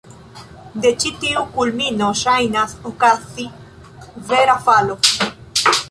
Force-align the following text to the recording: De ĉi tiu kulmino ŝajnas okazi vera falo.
De 0.85 0.91
ĉi 1.03 1.11
tiu 1.25 1.43
kulmino 1.57 2.07
ŝajnas 2.23 2.73
okazi 2.93 3.49
vera 4.33 4.57
falo. 4.69 4.99